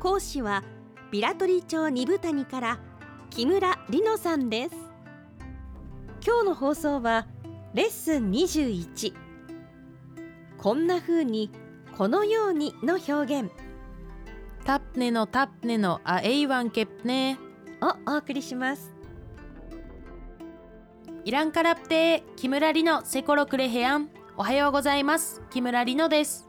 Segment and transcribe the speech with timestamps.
[0.00, 0.64] 講師は
[1.10, 2.78] ビラトリ町二部谷から
[3.28, 4.74] 木村里乃さんです。
[6.26, 7.26] 今日の放送は
[7.74, 9.12] レッスン21
[10.56, 11.50] こんな風に
[11.98, 13.50] このようにの表現。
[14.64, 17.36] tapne no tapne no a eiwan kepne
[17.82, 18.94] をお送りします。
[21.26, 24.08] イランカラプテー木村里乃セコロクレヘアン。
[24.38, 25.42] おはようございます。
[25.50, 26.48] 木村里乃です。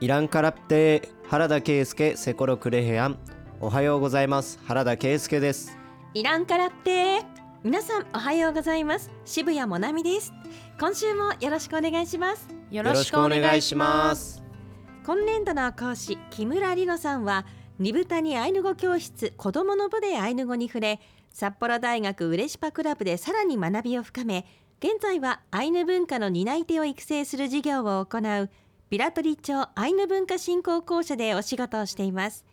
[0.00, 3.18] イランカラプテー原田圭介セコロクレヘアン。
[3.60, 4.58] おはようございます。
[4.64, 5.78] 原田圭介です。
[6.12, 7.24] イランカラッテ。
[7.62, 9.12] 皆さんおはようございます。
[9.24, 10.32] 渋谷もなみです。
[10.80, 12.48] 今週もよろしくお願いします。
[12.72, 14.42] よよろしくお願いします。
[15.06, 17.46] 今年度の講師木村里乃さんは
[17.78, 21.00] 二部谷アイヌ語教室子どもの部でアイヌ語に触れ
[21.32, 24.46] 札幌大学ウレシパクラブでさらに学びを深め
[24.80, 28.50] 現在はアイヌ文化の担い手を育成する事業を行う
[28.90, 32.44] ビラトリ町アイヌ文化振興公社でお仕事をしています。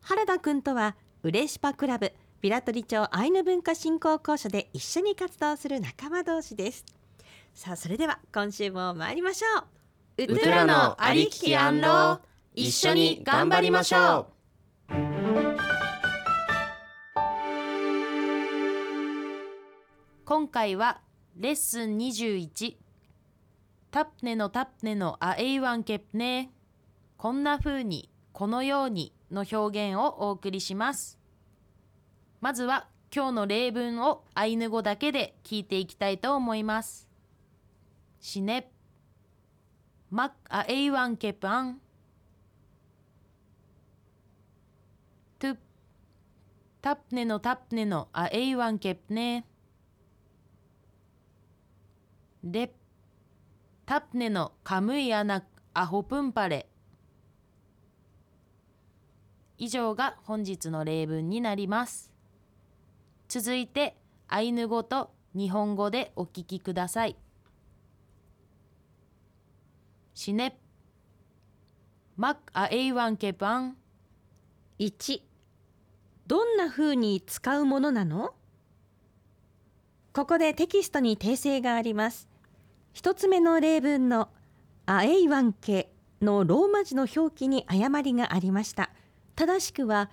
[0.00, 6.86] 原田くんとはウレシパクラブビラトリ町アイヌ文化振興公社で一緒に活動する仲間同士です。
[7.52, 9.66] さあそれでは今週も参りましょ
[10.16, 10.22] う。
[10.32, 12.20] ウトラのありききアンロー
[12.54, 14.28] 一緒に頑張りましょ
[14.88, 14.94] う。
[20.24, 21.02] 今回は
[21.36, 22.81] レッスン21
[23.92, 26.50] タプネのタプネのあ eiwan ワンケプネ
[27.18, 31.18] こんな風にこのようにの表現をお送りします。
[32.40, 37.06] まずは今日の例文をアイヌ語だけで聞いていきたいと思います。
[38.18, 38.72] シネ
[40.10, 41.78] マッアエイワンケプアン。
[45.38, 45.56] トゥ
[46.80, 49.44] タプネのタプネのアエイワンケプネ。
[52.42, 52.72] レ
[53.84, 55.44] タプネのカムイアナ
[55.74, 56.68] アホプンパレ。
[59.58, 62.12] 以上が本日の例文になります。
[63.28, 63.96] 続いて
[64.28, 67.16] アイヌ語と日本語でお聞きください。
[70.14, 70.56] シネ
[72.16, 73.76] マッアエイワンケパン。
[74.78, 75.22] 1
[76.26, 78.34] どんな風に使うものなの？
[80.12, 82.28] ここでテキストに訂正があります。
[82.92, 84.28] 一つ目の例文の
[84.86, 88.90] アエイワンケのローマ字の表記に誤りがありました。
[89.34, 90.10] 正しくは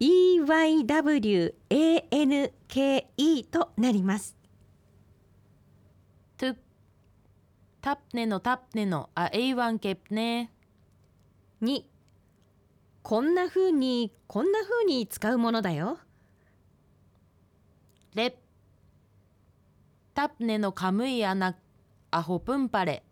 [0.00, 1.54] EYWANKE
[3.50, 4.36] となります。
[6.36, 6.56] トゥ
[7.80, 10.50] タプネのタプネのアエイワンケプネ
[11.62, 11.84] 2
[13.02, 15.98] こんな風にこんな風に使うものだよ。
[18.14, 18.36] レ
[20.14, 21.54] タプネのカムイアナ
[22.16, 23.04] アホプンパレ。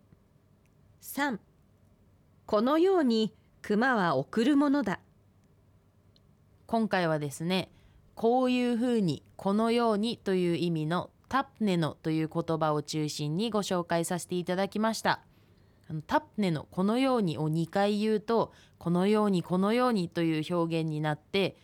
[1.03, 1.37] 3
[2.47, 4.99] このように熊は送るものだ。
[6.65, 7.69] 今回はですね
[8.15, 15.21] こういうふうにこのようにという意味のタプネのという言葉を中心にご紹介させていただきました。
[15.87, 21.57] あのタプネのこのようにを2回言うとこのようにこのようにという表現になって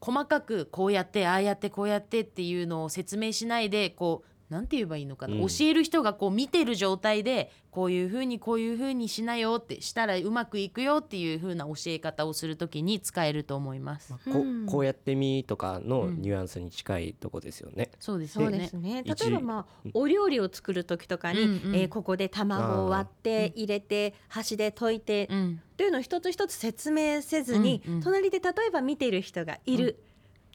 [0.00, 5.40] 細かくこうやってああやってこうやってっていうのを説明しないでこうなんて言えばいいのかな、うん。
[5.46, 14.12] 教える人がこう見てる状態でこういうふうにこういうふうにしなよってしたらうまくいくよっていうふうな教え方をするときに使えると思います。
[14.12, 14.66] こうん。
[14.66, 18.50] こうやってみとかのうんニュアンスに近いとこですよね、そうですよね。
[18.50, 18.76] そうです。
[18.76, 19.02] ね。
[19.04, 19.90] 例一えばまあうん。
[19.94, 21.76] お料理を作る時とかに、うんうん。
[21.76, 28.02] えーここで卵を割って入れて箸で溶いて、うん、というのを一つ一つ説明せずに、うんうん。
[28.02, 30.02] 隣で例えば見ている人がいる、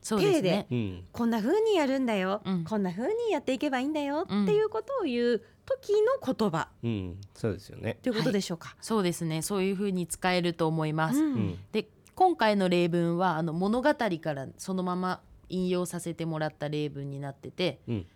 [0.09, 0.65] そうですね。
[0.71, 1.03] うん。
[1.11, 2.63] こんな風にやるんだよ、うん。
[2.63, 4.43] こんな風にやっていけばいいんだよ、うん。
[4.43, 6.69] っていうことを言う時の言葉。
[6.83, 7.21] うん。
[7.35, 7.99] そうですよね。
[8.01, 8.75] ということでしょうか。
[8.81, 9.43] そうですね。
[9.43, 11.19] そういうふうに使えると思います。
[11.19, 11.33] うん。
[11.33, 11.59] うん。
[11.71, 18.07] で、今回の例文はあの物語からそのまま引用させてもらった例文になってて、うん。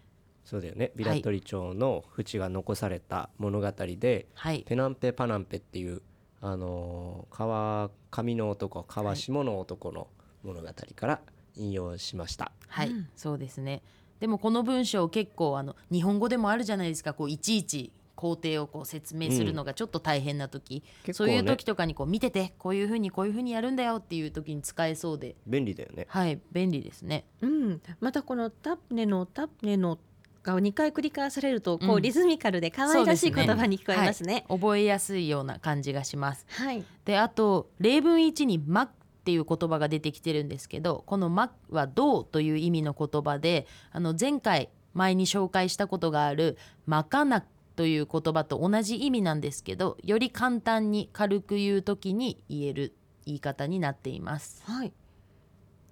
[0.44, 0.92] そうだよね。
[0.96, 6.02] ビラトリ町の淵が残された物語で、はい、ペナンペパナンペっていう
[6.42, 10.08] あのー川上の男川下の男の
[10.44, 11.22] 物語から
[11.56, 13.10] 引用しました、はい、うん。
[13.16, 13.82] そうですね。
[14.20, 17.14] でもこの文章結構あの日本語でもあるじゃないですか。
[17.14, 21.32] こういちいち工程をこう説明するのがちょっと大変な時、結構ね。
[21.32, 25.36] そういう時とかにこう見ててこういうふうにこういうふうにやるんだよっていう時に使えそうで。
[25.46, 26.06] 便利だよね。
[26.08, 26.40] はい。
[26.52, 27.26] 便利ですね。
[27.42, 30.00] うん、またこのタプネのタプネの
[30.42, 32.02] が2回繰り返されるとこううん。
[32.02, 34.46] リズミカルで可愛らしい言葉に聞こえますね。
[34.48, 34.60] はい。
[34.60, 36.46] 覚えやすいような感じがします。
[36.50, 38.90] はい、であと例文1に「ま」
[39.24, 47.46] っていう言葉が出てきてるんですけどこの「ま」は「どう」という意味の言葉であの前回前に紹介したことがある「まかな」
[47.78, 52.94] という言葉と同じ意味なんですけどより簡単に軽く言う時に言える
[53.26, 54.62] 言い方になっています。
[54.66, 54.92] はい、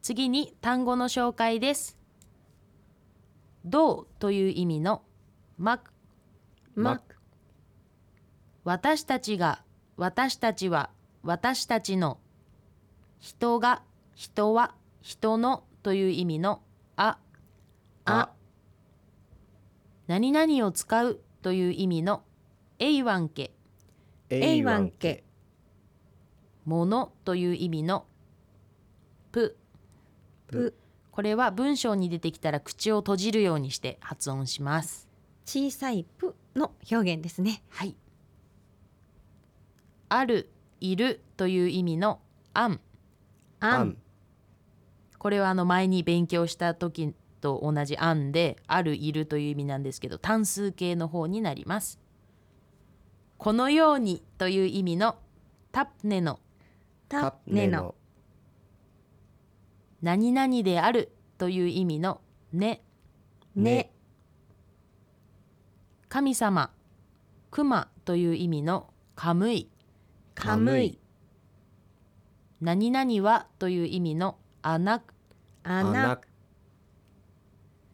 [0.01, 1.97] 次に単語の紹介です。
[3.63, 5.03] どうという意味の
[5.57, 5.81] 「ま」
[6.75, 7.01] ま、
[8.65, 9.63] 私たちが
[9.95, 10.89] 私たちは
[11.23, 12.19] 私たちの
[13.21, 13.83] 人が
[14.13, 16.61] 人は人のという意味の
[16.97, 17.17] あ
[18.05, 18.31] あ、
[20.07, 22.23] 何々を使うという意味の
[22.79, 23.51] えいわんけ。
[24.29, 25.23] えいわんけ。
[26.65, 28.05] ものという意味の
[29.31, 29.55] ぷ。
[30.47, 30.75] ぷ、
[31.11, 35.07] これは文章に出てきたら口を閉じるようにして発音します。
[35.45, 37.63] 小さいぷの表現ですね。
[37.69, 37.95] はい。
[40.09, 42.19] あるいるという意味の
[42.53, 42.81] あん
[43.61, 43.97] あん、あん。
[45.17, 51.99] これはあの前に勉強した時と同じ案であるいるという意味なんですけど単数形の方になります。
[53.37, 55.15] このようにという意味の
[55.71, 56.39] タプネの。
[57.07, 57.95] タプネの。
[60.01, 62.21] 何々であるという意味の
[62.53, 62.81] ね。
[63.55, 63.91] ね、
[66.07, 66.71] 神様
[67.51, 69.69] 熊という意味のカムイ。
[70.35, 70.99] かむい、
[72.61, 75.01] 何々はという意味のアナ
[75.63, 76.21] 穴、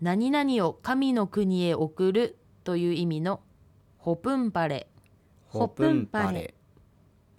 [0.02, 3.42] 何々を神の国へ送るという意味の
[3.98, 4.90] ホプンパレ。
[5.48, 6.54] ホプンパレ。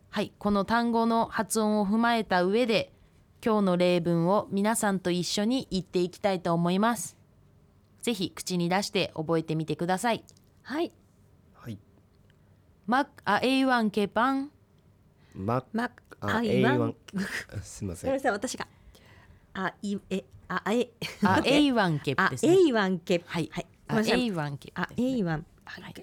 [0.09, 2.93] はい、この単語の発音を踏まえた上で
[3.45, 7.17] 今日の例文を皆さんと一緒に言っていきたいと思います。
[8.01, 10.25] ぜひ口に出して覚えてみてください。
[10.63, 10.93] はい、
[11.53, 11.79] はい。
[12.87, 14.51] マッアエイワンケパン
[15.35, 15.91] マま、
[16.21, 16.97] ああいわ A1 ん。
[17.63, 18.67] すみませんごめんなさい、私が。
[19.55, 20.89] あ、い、え、あ、え、
[21.23, 22.53] アエイワンケあで、すね。
[22.53, 23.23] えいわんけ。
[23.27, 24.19] はい、はい、ごめんなさい。
[24.19, 25.47] アエイワンケあえいわん。
[25.65, 25.95] はい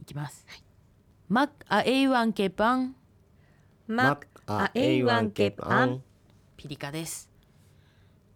[0.00, 0.46] いきます。
[1.28, 2.96] マッアエイワンケパン
[3.86, 6.02] ま、あ、えいわんけ、あん。
[6.56, 7.30] ピリカです。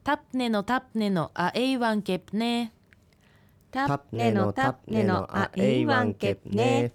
[0.04, 2.72] タプネのタプネのアエイワンケプネ
[3.70, 6.92] タプネのタプネのあえいわんけね。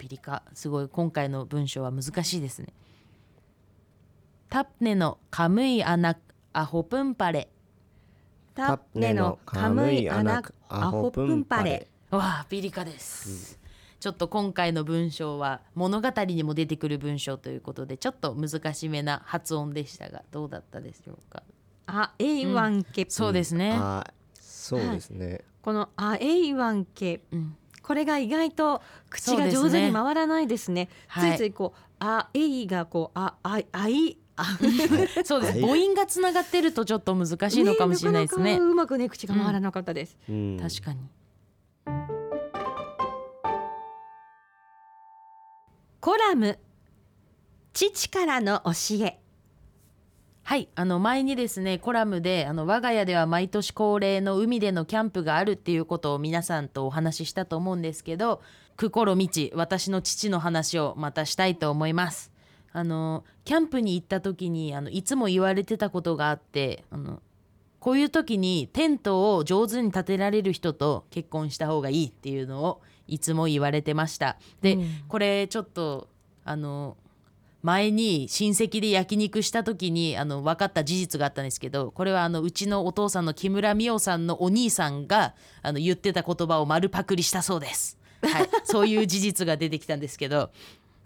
[0.00, 2.72] ピリカすごい今回の文章は難しいですね。
[4.48, 6.16] タプネのカムイアナ
[6.54, 7.50] アホプンパレ。
[8.54, 11.86] タプネのカムイアナアホプンパレ。
[12.10, 13.60] わあピリカです、
[14.00, 21.42] ちょっと今回の文章は物語にも出てくる文章ということでちょっと難しめな発音でしたがどうだったでしょうか？
[21.86, 22.84] あえいわん。
[22.84, 23.04] け。
[23.10, 25.42] そうですね、あそうですね。
[25.60, 27.20] このあえいわんけ。
[27.32, 27.56] うん
[27.90, 30.88] これが意外と口が上手に回らないですね。
[31.08, 31.32] はい。
[31.32, 34.44] ついついこうあえいがこうあああいあ
[35.26, 35.52] そうです。
[35.54, 35.60] はい。
[35.60, 38.52] 母音がつながってるとちょっと難しいのかもしれないですね。
[38.52, 40.16] なかなかうまくね口が回らなかったです。
[40.28, 40.60] うん。
[40.60, 41.00] 確かに。
[45.98, 46.60] コラム。
[47.72, 49.19] 父からの教え。
[50.50, 58.42] はいあの前にですねコラムであの我が家では毎年恒例の海でのキャンプがあるっていうことを皆さんとお話ししたと思うんですけど
[58.76, 62.32] 心みち私の父の話をまたしたいと思います。
[62.72, 67.22] あのキャンプに行った時にあのいつも言われてたことがあってあの
[67.78, 74.36] こういう時にテントを上手に立てられる人と結婚した方がいいっていうのをいつも言われてました。
[74.62, 74.88] で、うん。
[75.06, 76.08] これちょっと
[76.44, 76.96] あの
[77.62, 87.98] 前に親戚で焼肉した時にあの分かった事実があったんですけどこれはあのうちのお父さんの木村美桜さんのお兄さんがあの言ってた言葉を丸パクリしたそうです。
[88.22, 90.50] はい、そういう事実が出てきたんですけど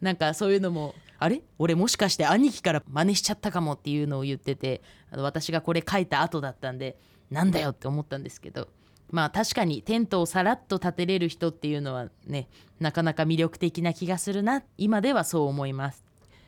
[0.01, 1.43] なんかそういうのもあれ？
[1.59, 6.97] 俺もしかして兄貴から真似しちゃったかもっていうのを言っててあの私がこれ書いた後だったんで
[7.31, 8.69] なんだよって思ったんですけど
[9.11, 12.49] まあ確かにテントをさらっと立てれる人っていうのはね
[12.81, 16.04] なかなか魅力的な気がするな今ではそう思います。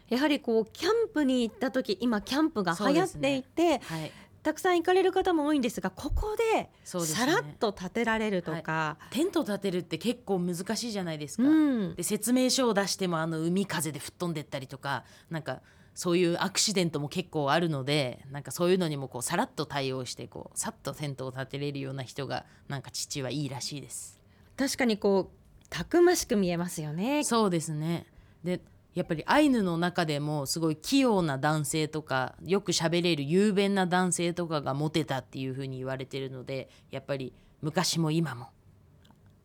[0.08, 4.12] やはりこうキャンプに行った時今キャンプが流行っていて、はい、
[4.46, 11.42] たくさん行かれる方も多いんですがここでさらっと立てられるとか、テント立てるって結構難しいじゃないですか。
[11.42, 11.94] うん。
[11.96, 15.62] で説明書を出してもあの海風で吹っ飛んでったりとかなんか
[15.96, 24.20] そういうアクシデントも結構あるのでなんかそういうのにもこうさらっと対応してこうさっとテントを立てれるような人がなんか父はいいらしいです。
[24.56, 27.25] 確かにこうたくましく見えますよね。
[27.25, 28.06] そうですね。
[28.44, 28.60] で
[28.96, 38.48] やっぱりアイヌの中でもすごい器用な男性とかよく喋れる雄弁な男性とかがモテたっていう風に言われてるのでやっぱり昔も今も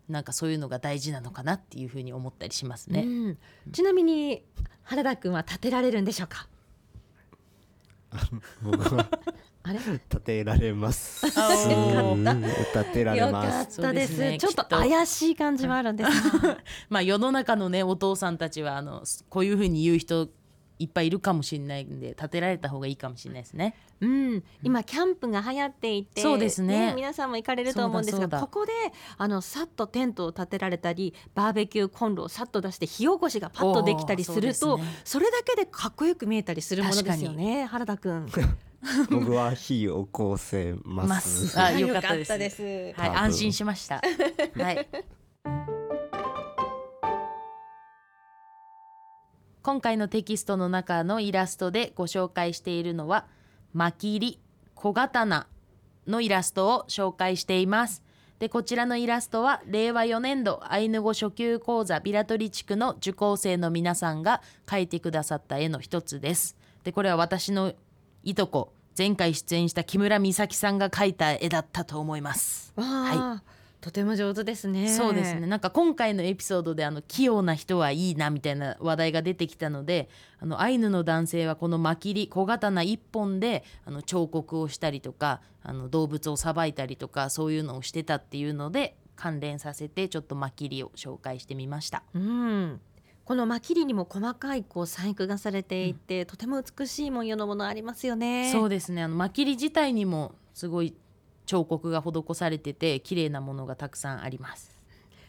[0.07, 3.01] なんかそういうのが大事なのかなっていう風に思ったりしますね。
[3.03, 3.37] うん、
[3.71, 4.43] ちなみに
[4.83, 6.47] 原田くんは立てられるんでしょうか？
[8.61, 9.07] 僕 は
[9.63, 9.79] あれ？
[9.79, 11.25] 立てられます。
[11.25, 11.35] 立
[12.93, 14.15] てられよかますったです。
[14.15, 14.37] そうですね。
[14.39, 16.57] ちょっと怪しい感じはあるんですが。
[16.89, 20.29] まあ世の中のねお父さんたちはあのこういう風に言う人
[20.81, 23.75] いっぱいいるかもしれないんで立てられた方がいいかもしれないですね。
[24.01, 26.93] うん、今キャンプが流行っていてそうですね。
[26.95, 28.71] 皆さんも行かれると思うんですがここで
[29.17, 38.27] あのさっとテントを立てられたりバーベキューコンロをさっと出して火起こしがパッとできたりするとそれだけでかっこよく見えたりするものですよね原田くん。
[39.09, 42.63] 僕は火を起こせまますすあ よかったですす
[42.99, 44.01] はい安心しました。
[44.57, 44.87] はい。
[49.63, 53.27] 今回のテキストの中のイラストでご紹介しているのは
[53.73, 54.39] マキリ
[54.73, 55.47] 小刀
[56.07, 58.01] のイラストを紹介しています。
[58.39, 66.57] でこちらのイラストは令和4年度アイヌ語初級講座ビラトリ地区の受講生の皆さんが描いてくださった絵の一つです。
[66.83, 67.75] でこれは私の
[68.23, 72.73] いとこ前回出演した木村美咲さんが描いた絵だったと思います。
[72.75, 73.43] わあ、
[73.79, 74.89] とても上手ですね。
[74.89, 80.09] そうですねなんか今回のエピソードであの器用な人はいいなみたいな話題が出てきたので
[80.39, 92.03] あのアイヌの男性はこのマキリ小刀一本であの彫刻をしたりとかあの動物をさばいたりとかそういうのをしてたっていうので関連させてちょっとマキリを紹介してみました。
[92.13, 92.81] うん。
[93.31, 98.51] このマキリにも細かいこう細工がされていて、とても美しい文様のものありますよね。
[98.51, 100.93] そうですねあのマキリ自体にもすごい
[101.45, 104.77] 彫刻が施されてて綺麗なものがたくさんあります。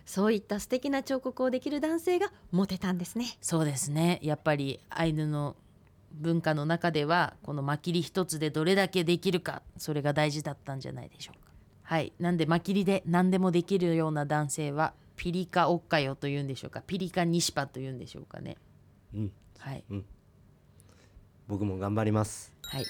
[0.05, 3.37] そういった素敵な彫刻をできる男性がモテたんですね。
[3.41, 5.55] そうですねやっぱりアイヌの
[6.11, 11.53] 文化の中ではこのマキリ一つでどれだけできるかそれが大事だったんじゃないでしょうか
[11.85, 16.83] はいなんでマキリで何でもできるような男性はピリカオッカヨというんでしょうか。
[16.83, 18.57] ピリカニシパというんでしょうかね。
[19.15, 19.33] うん。
[19.57, 19.85] はい。
[21.47, 22.53] 僕も頑張ります。
[22.65, 22.85] はい。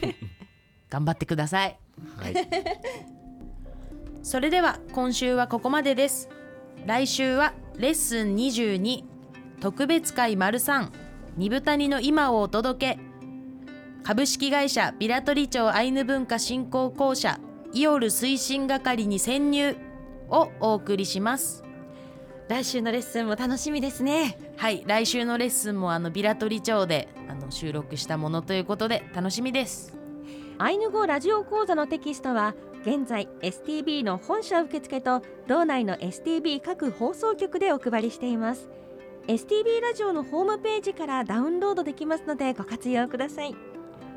[0.90, 1.78] 頑張ってください。
[2.18, 2.34] はい。
[4.22, 6.28] それでは今週はここまでです。
[6.84, 9.04] 来週はレッスン22
[9.58, 10.90] 特別会丸3
[11.38, 13.00] 二部谷の今をお届け。
[14.02, 17.40] 株式会社ビラトリ町アイヌ文化振興公社。
[17.72, 19.85] イオル推進係に潜入
[20.28, 21.64] をお送りします。
[22.48, 24.38] 来週のレッスンも楽しみですね。
[24.56, 29.96] はい来週のレッスンもあのビラトリ町であの収録したものということで楽しみです。
[30.58, 38.68] アイヌ語ラジオ講座のテキストは現在 STB の本社受付と道内の STB 各放送局でお配りしています。
[39.26, 43.56] STB ラジオのホームページからダウンロードできますのでご活用ください。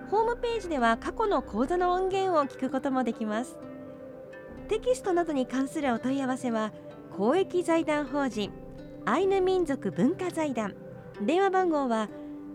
[0.10, 3.58] ホームページでは過去の講座の音源を聞くこともできます
[4.70, 6.72] テキストなどに関するお問い合わせは
[7.18, 8.52] 公益財団法人
[9.04, 10.76] アイヌ民族文化財団。
[11.22, 12.08] 電話番号は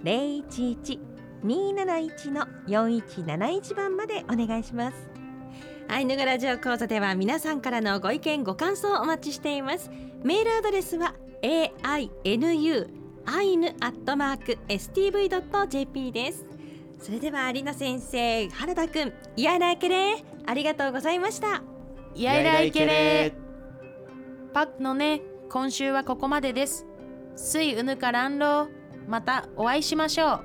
[0.04, 1.00] 011
[1.44, 4.97] 271の4171番までお願いします。
[5.88, 9.90] アイヌ語ラジオ講座では皆さんからのご意見ご感想をお待ちしています。
[10.23, 12.88] メールアドレスは ainu
[13.26, 16.47] アイヌアットマーク stv.jp です。
[17.00, 21.74] それでは有野先生原田くんいやらけれありがとうございました。
[22.23, 23.33] やいらいけれ。
[24.52, 26.87] パッのね今週はここまでです。
[27.37, 28.68] 水うぬからんろ
[29.06, 30.44] うまたお会いしましょう。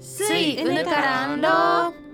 [0.00, 2.07] 水うぬからんろう